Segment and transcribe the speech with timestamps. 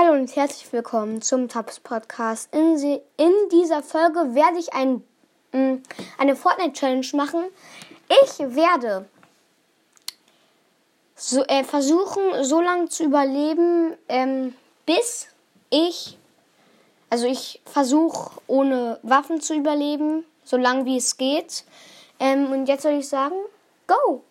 [0.00, 2.54] Hallo und herzlich willkommen zum Taps Podcast.
[2.54, 5.04] In, sie, in dieser Folge werde ich ein,
[5.52, 5.82] mh, mm,
[6.16, 7.44] eine Fortnite Challenge machen.
[8.08, 9.06] Ich werde
[11.14, 14.54] so, äh, versuchen, so lange zu überleben, ähm,
[14.86, 15.28] bis
[15.68, 16.16] ich,
[17.10, 21.64] also ich versuche ohne Waffen zu überleben, so lange wie es geht.
[22.18, 23.36] Ähm, und jetzt soll ich sagen,
[23.86, 24.22] go!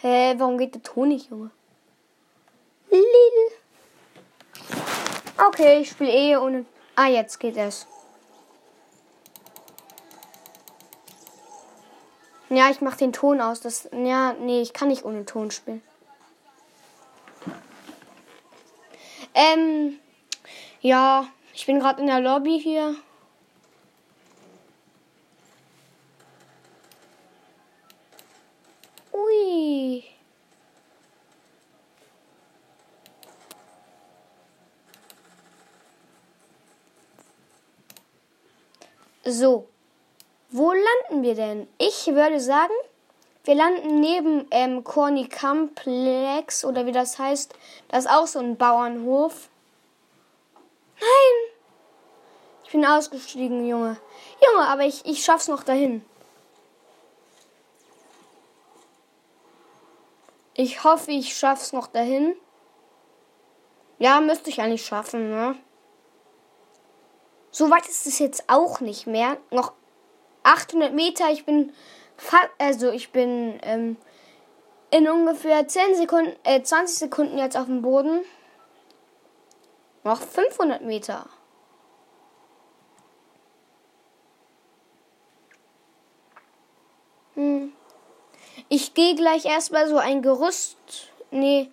[0.00, 1.50] Hä, warum geht der Ton nicht, Junge?
[5.44, 6.66] Okay, ich spiele eh ohne.
[6.94, 7.88] Ah, jetzt geht es.
[12.48, 13.60] Ja, ich mache den Ton aus.
[13.60, 15.82] Das, ja, nee, ich kann nicht ohne Ton spielen.
[19.34, 19.98] Ähm,
[20.80, 22.94] ja, ich bin gerade in der Lobby hier.
[29.12, 30.11] Ui.
[39.24, 39.68] So,
[40.50, 41.68] wo landen wir denn?
[41.78, 42.72] Ich würde sagen,
[43.44, 47.54] wir landen neben ähm, Corny Complex oder wie das heißt.
[47.88, 49.48] Das ist auch so ein Bauernhof.
[51.00, 51.52] Nein!
[52.64, 53.96] Ich bin ausgestiegen, Junge.
[54.40, 56.04] Junge, aber ich, ich schaff's noch dahin.
[60.54, 62.34] Ich hoffe, ich schaff's noch dahin.
[63.98, 65.56] Ja, müsste ich eigentlich schaffen, ne?
[67.54, 69.36] So weit ist es jetzt auch nicht mehr.
[69.50, 69.74] Noch
[70.42, 71.30] 800 Meter.
[71.30, 71.72] Ich bin,
[72.58, 73.98] also ich bin ähm,
[74.90, 78.22] in ungefähr 10 Sekunden, äh, 20 Sekunden jetzt auf dem Boden.
[80.02, 81.26] Noch 500 Meter.
[87.34, 87.74] Hm.
[88.70, 90.78] Ich gehe gleich erstmal so ein Gerüst.
[91.30, 91.70] Nee,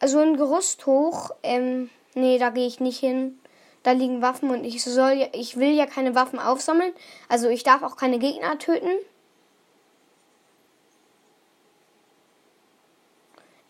[0.00, 1.32] also ein Gerüst hoch.
[1.42, 3.41] Ähm, nee, da gehe ich nicht hin
[3.82, 6.92] da liegen Waffen und ich soll ich will ja keine Waffen aufsammeln.
[7.28, 8.90] Also ich darf auch keine Gegner töten.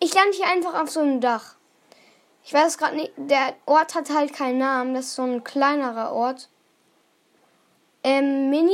[0.01, 1.55] Ich lande hier einfach auf so einem Dach.
[2.45, 6.13] Ich weiß gerade nicht, der Ort hat halt keinen Namen, das ist so ein kleinerer
[6.13, 6.49] Ort.
[8.03, 8.73] Ähm, Mini.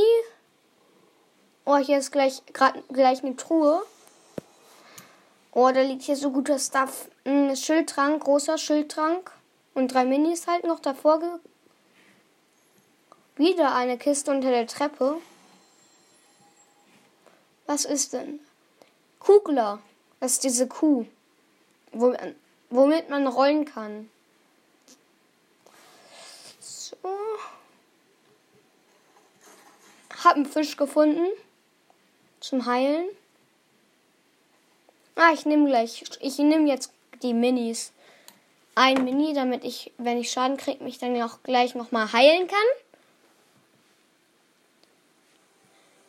[1.67, 3.83] Oh, hier ist gleich gerade gleich eine Truhe.
[5.53, 7.11] Oh, da liegt hier so guter Stuff.
[7.25, 9.31] Ein Schildtrank, großer Schildtrank.
[9.79, 11.39] Und drei Minis halt noch davor.
[13.37, 15.21] Wieder eine Kiste unter der Treppe.
[17.67, 18.41] Was ist denn?
[19.21, 19.79] Kugler.
[20.19, 21.07] Das ist diese Kuh.
[21.93, 24.11] Womit man rollen kann.
[26.59, 26.97] So.
[30.25, 31.29] Hab einen Fisch gefunden.
[32.41, 33.09] Zum Heilen.
[35.15, 36.03] Ah, ich nehme gleich.
[36.21, 37.93] Ich nehme jetzt die Minis
[38.79, 42.59] ein Mini, damit ich, wenn ich Schaden kriege, mich dann auch gleich nochmal heilen kann.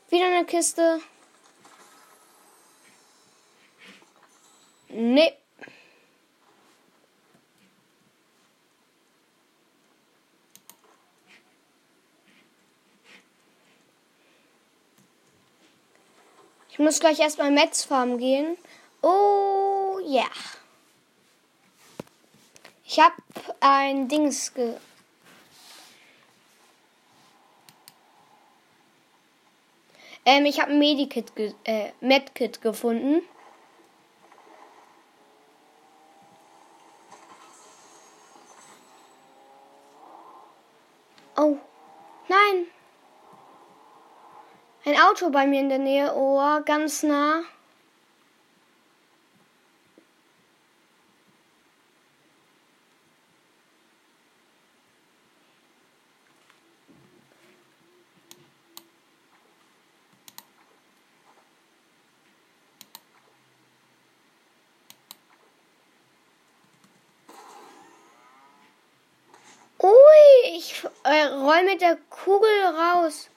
[0.10, 1.02] Wieder eine Kiste.
[4.90, 5.34] Nee.
[16.70, 18.58] Ich muss gleich erstmal Metz Farm gehen.
[19.02, 20.22] Oh ja.
[20.22, 20.59] Yeah.
[22.92, 23.14] Ich habe
[23.60, 24.76] ein Dings ge
[30.26, 33.22] ähm, ich habe ein Medikit, ge äh, Medkit gefunden.
[41.38, 41.58] Oh,
[42.28, 42.66] nein.
[44.86, 46.12] Ein Auto bei mir in der Nähe.
[46.16, 47.44] Oh, ganz nah.
[70.60, 73.30] Ich äh, roll mit der Kugel raus.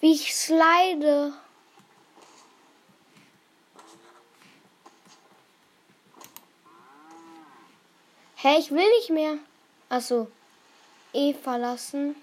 [0.00, 1.34] Wie ich slide.
[8.36, 9.36] Hä, hey, ich will nicht mehr.
[9.90, 10.28] Achso.
[11.12, 12.16] E verlassen.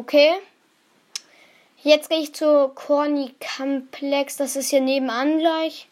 [0.00, 0.32] Okay.
[1.82, 4.38] Jetzt gehe ich zur Corny Complex.
[4.38, 5.88] Das ist hier nebenan gleich.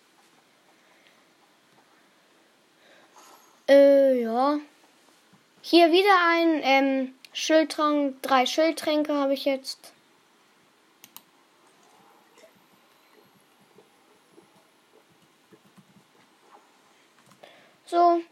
[3.69, 4.60] Äh, ja.
[5.60, 8.22] Hier wieder ein ähm, Schildtrank.
[8.22, 9.93] Drei Schildtränke habe ich jetzt.
[17.84, 18.22] So.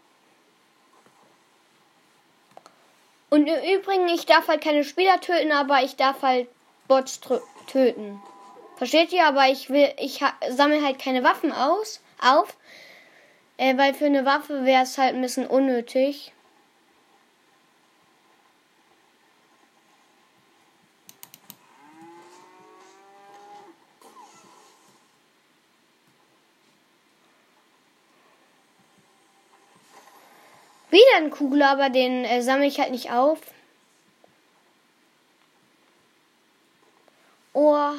[3.30, 6.48] Und im Übrigen, ich darf halt keine Spieler töten, aber ich darf halt
[6.86, 7.20] Bots
[7.66, 8.22] töten.
[8.76, 9.26] Versteht ihr?
[9.26, 10.20] Aber ich will, ich
[10.50, 12.56] sammle halt keine Waffen aus, auf.
[13.56, 16.32] Äh, weil für eine Waffe wäre es halt ein bisschen unnötig.
[30.90, 33.40] Wieder ein Kugel, aber den äh, sammle ich halt nicht auf.
[37.52, 37.92] Oh.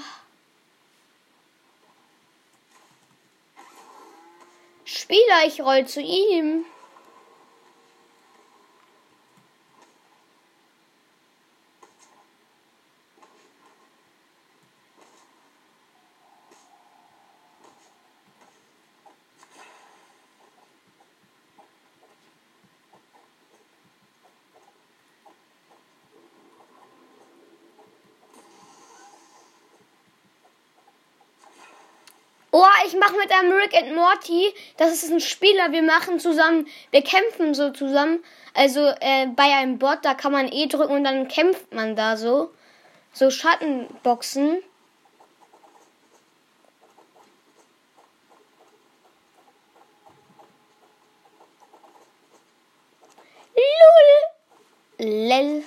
[4.86, 6.66] Spieler, ich roll zu ihm.
[32.60, 34.52] Oh, ich mache mit einem Rick and Morty.
[34.78, 35.72] Das ist ein Spieler.
[35.72, 38.24] Wir machen zusammen, wir kämpfen so zusammen.
[38.56, 42.18] Also äh, bei einem Bot, da kann man E drücken und dann kämpft man da
[42.18, 42.52] so.
[43.14, 44.64] So Schattenboxen.
[54.98, 55.08] Lul.
[55.08, 55.64] Lel.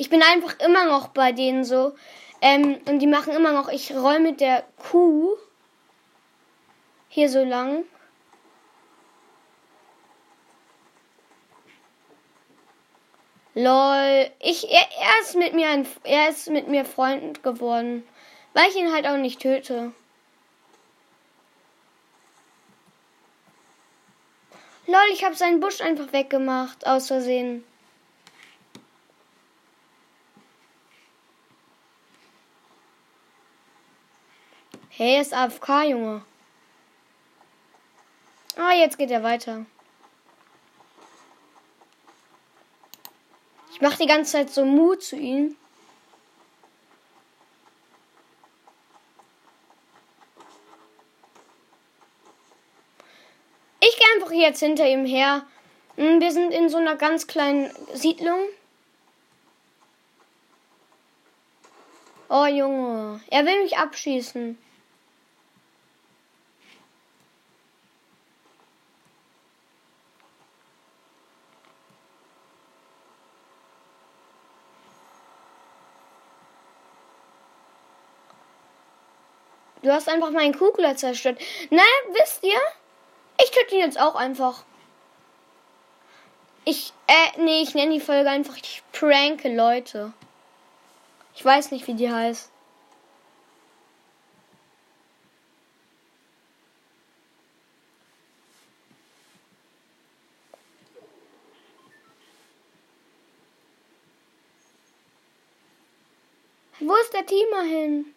[0.00, 1.92] Ich bin einfach immer noch bei denen so.
[2.40, 5.36] Ähm, und die machen immer noch, ich roll mit der Kuh
[7.10, 7.84] hier so lang.
[13.52, 18.02] Lol, ich er, er ist mit mir ein, er ist mit mir Freund geworden,
[18.54, 19.92] weil ich ihn halt auch nicht töte.
[24.86, 27.64] Lol, ich habe seinen Busch einfach weggemacht aus Versehen.
[35.02, 36.22] Hey, er ist AFK, Junge.
[38.58, 39.64] Ah, jetzt geht er weiter.
[43.72, 45.56] Ich mache die ganze Zeit so Mut zu ihm.
[53.80, 55.46] Ich gehe einfach jetzt hinter ihm her.
[55.96, 58.40] Hm, wir sind in so einer ganz kleinen Siedlung.
[62.28, 64.58] Oh Junge, er will mich abschießen.
[79.90, 81.40] Du hast einfach meinen Kugler zerstört.
[81.70, 81.82] Na,
[82.12, 82.60] wisst ihr?
[83.42, 84.62] Ich töte ihn jetzt auch einfach.
[86.64, 90.12] Ich, äh, nee, ich nenne die Folge einfach, ich pranke Leute.
[91.34, 92.52] Ich weiß nicht, wie die heißt.
[106.78, 108.14] Wo ist der Teamer hin?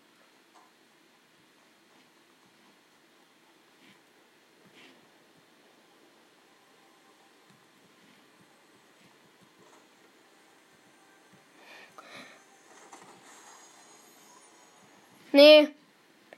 [15.34, 15.68] Nee.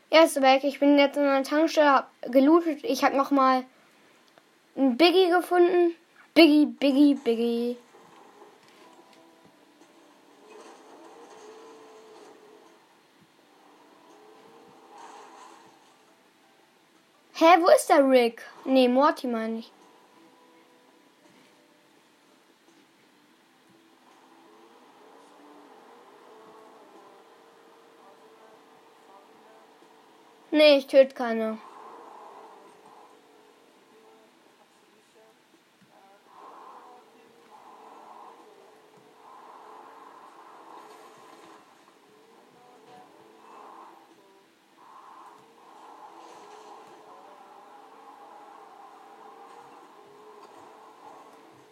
[0.10, 0.64] Er ist weg.
[0.64, 2.80] Ich bin jetzt in einer Tankstelle, hab gelootet.
[2.84, 3.66] Ich habe noch mal
[4.78, 5.94] ein Biggie gefunden.
[6.34, 7.78] Biggie, Biggie, Biggie.
[17.34, 18.42] Hä, wo ist der Rick?
[18.64, 19.72] Nee, Morty meine ich.
[30.58, 31.58] Nee, ich töte keine.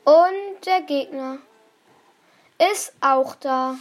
[0.03, 1.37] Und der Gegner
[2.57, 3.77] ist auch da.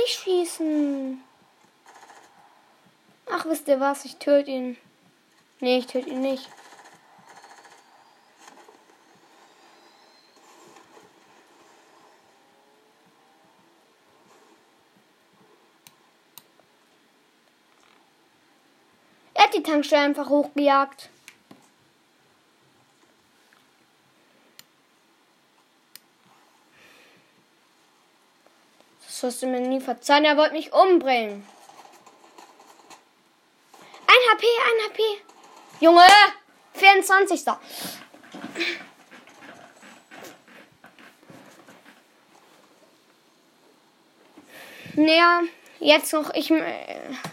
[0.00, 1.22] Nicht schießen.
[3.30, 4.04] Ach, wisst ihr was?
[4.04, 4.76] Ich töte ihn.
[5.60, 6.48] Nee, ich töte ihn nicht.
[19.34, 21.08] Er hat die Tankstelle einfach hochgejagt.
[29.20, 30.24] Das wirst du mir nie verzeihen.
[30.24, 31.46] Er wollte mich umbringen.
[34.06, 35.02] Ein HP, ein HP.
[35.80, 36.00] Junge,
[36.72, 37.44] 24.
[44.94, 45.42] Naja,
[45.80, 46.32] jetzt noch.
[46.32, 46.62] Ich, äh,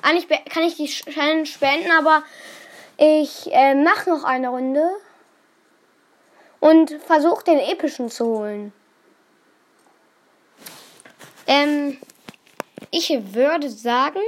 [0.02, 2.24] eigentlich kann ich die Challenge beenden, aber
[2.98, 4.90] ich äh, mache noch eine Runde
[6.60, 8.74] und versuche den epischen zu holen.
[11.48, 11.98] Ähm,
[12.92, 14.22] ich würde sagen,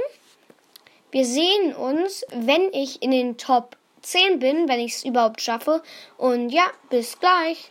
[1.10, 5.82] wir sehen uns, wenn ich in den Top 10 bin, wenn ich es überhaupt schaffe.
[6.16, 7.70] Und ja, bis gleich.